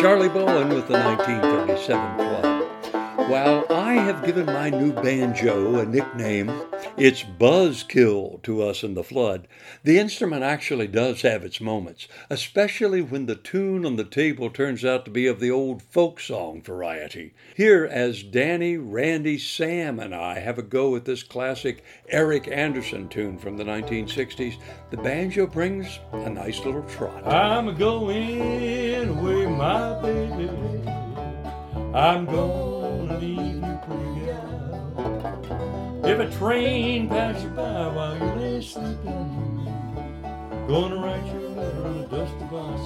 [0.00, 3.28] Charlie Bowen with the 1937 flood.
[3.28, 6.50] While I have given my new banjo a nickname,
[6.96, 9.46] it's Buzzkill to us in the flood,
[9.84, 14.86] the instrument actually does have its moments, especially when the tune on the table turns
[14.86, 17.34] out to be of the old folk song variety.
[17.54, 23.08] Here, as Danny, Randy, Sam, and I have a go at this classic Eric Andersen
[23.10, 24.56] tune from the 1960s,
[24.90, 27.26] the banjo brings a nice little trot.
[27.26, 28.69] I'm going away,
[29.60, 30.48] my baby.
[31.92, 36.00] I'm gonna leave you pretty gal.
[36.02, 39.66] If a train passes you by while you lay sleeping,
[40.66, 42.80] gonna write you a letter on the a dusty box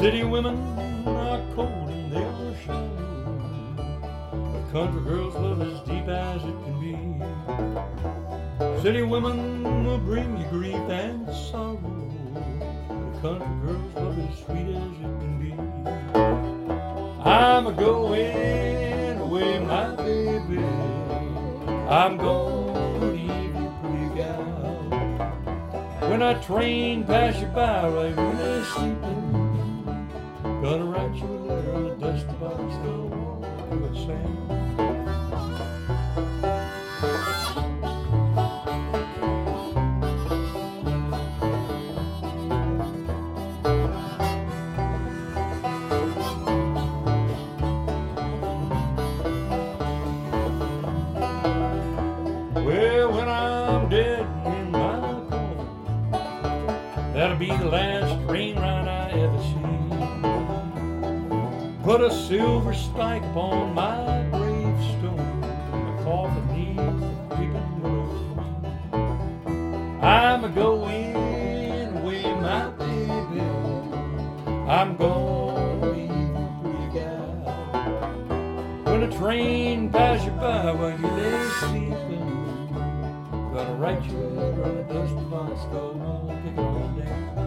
[0.00, 0.56] City women
[1.06, 3.76] are cold and they are shallow.
[4.32, 6.96] A country girl's love is deep as it can be.
[8.80, 12.10] City women will bring you grief and sorrow.
[12.88, 15.52] A country girl's love is sweet as it can be.
[17.22, 20.64] I'm a going away, my baby.
[21.90, 26.08] I'm going to leave you, pretty gal.
[26.08, 29.19] When a train pass you by right when they're sleeping.
[30.62, 33.08] Gonna write you a letter on a dusty box, go
[33.70, 34.30] do it, Sam.
[52.66, 58.49] Well, when I'm dead in my coffin, that'll be the last train
[61.82, 65.40] Put a silver spike upon my gravestone.
[65.40, 68.10] The coffin needs a creeping willow.
[70.02, 73.40] I'm a going away, my baby.
[74.68, 77.28] I'm going leave you, gal.
[78.84, 82.28] When a train passes you by while you lay sleeping,
[83.54, 87.39] gonna write you a letter on a dusty box, go on, pick it on down.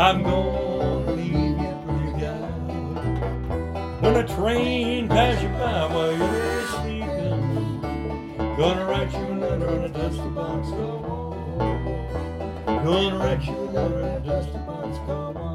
[0.00, 2.36] I'm gonna leave you, pretty gal.
[4.00, 7.80] When a train passes you by while you're sleeping,
[8.56, 10.68] gonna write you a letter on a dusty box.
[10.70, 11.34] Go.
[12.64, 15.47] Gonna write you a letter on a dusty box.